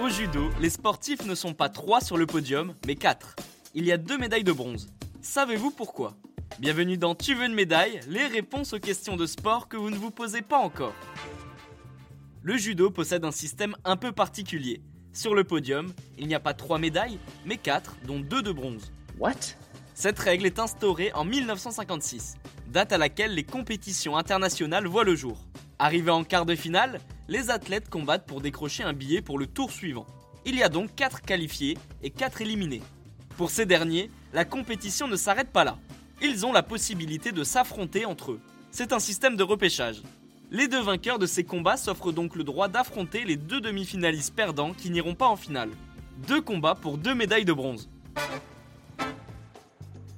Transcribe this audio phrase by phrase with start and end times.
[0.00, 3.36] Au judo, les sportifs ne sont pas 3 sur le podium, mais 4.
[3.74, 4.88] Il y a deux médailles de bronze.
[5.22, 6.14] Savez-vous pourquoi?
[6.58, 8.00] Bienvenue dans Tu veux une médaille?
[8.08, 10.94] Les réponses aux questions de sport que vous ne vous posez pas encore.
[12.42, 14.82] Le judo possède un système un peu particulier.
[15.14, 18.92] Sur le podium, il n'y a pas 3 médailles, mais 4, dont 2 de bronze.
[19.18, 19.56] What?
[19.94, 22.34] Cette règle est instaurée en 1956,
[22.74, 25.38] date à laquelle les compétitions internationales voient le jour.
[25.78, 29.70] Arrivés en quart de finale, les athlètes combattent pour décrocher un billet pour le tour
[29.70, 30.06] suivant.
[30.44, 32.82] Il y a donc 4 qualifiés et 4 éliminés.
[33.36, 35.78] Pour ces derniers, la compétition ne s'arrête pas là.
[36.20, 38.40] Ils ont la possibilité de s'affronter entre eux.
[38.72, 40.02] C'est un système de repêchage.
[40.50, 44.74] Les deux vainqueurs de ces combats s'offrent donc le droit d'affronter les deux demi-finalistes perdants
[44.74, 45.70] qui n'iront pas en finale.
[46.26, 47.88] Deux combats pour deux médailles de bronze.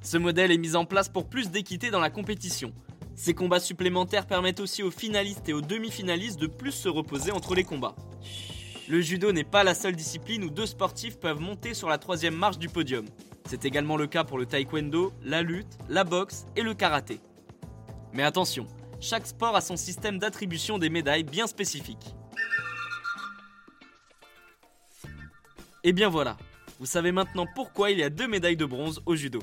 [0.07, 2.73] Ce modèle est mis en place pour plus d'équité dans la compétition.
[3.17, 7.57] Ces combats supplémentaires permettent aussi aux finalistes et aux demi-finalistes de plus se reposer entre
[7.57, 7.97] les combats.
[8.89, 12.37] Le judo n'est pas la seule discipline où deux sportifs peuvent monter sur la troisième
[12.37, 13.05] marche du podium.
[13.47, 17.19] C'est également le cas pour le taekwondo, la lutte, la boxe et le karaté.
[18.13, 18.69] Mais attention,
[19.01, 22.15] chaque sport a son système d'attribution des médailles bien spécifique.
[25.83, 26.37] Et bien voilà,
[26.79, 29.41] vous savez maintenant pourquoi il y a deux médailles de bronze au judo.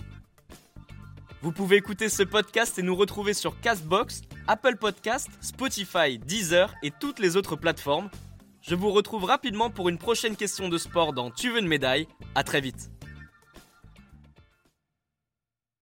[1.43, 6.91] Vous pouvez écouter ce podcast et nous retrouver sur Castbox, Apple Podcast, Spotify, Deezer et
[7.01, 8.09] toutes les autres plateformes.
[8.61, 12.07] Je vous retrouve rapidement pour une prochaine question de sport dans Tu veux une médaille.
[12.33, 12.92] À très vite.